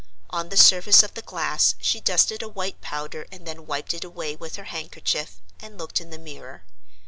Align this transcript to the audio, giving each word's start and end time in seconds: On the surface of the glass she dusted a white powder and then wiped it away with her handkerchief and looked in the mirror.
On 0.31 0.49
the 0.49 0.57
surface 0.57 1.03
of 1.03 1.13
the 1.13 1.21
glass 1.21 1.75
she 1.79 1.99
dusted 2.01 2.41
a 2.41 2.47
white 2.49 2.81
powder 2.81 3.27
and 3.31 3.45
then 3.45 3.67
wiped 3.67 3.93
it 3.93 4.03
away 4.03 4.35
with 4.35 4.55
her 4.55 4.63
handkerchief 4.63 5.39
and 5.59 5.77
looked 5.77 6.01
in 6.01 6.09
the 6.09 6.17
mirror. 6.17 6.63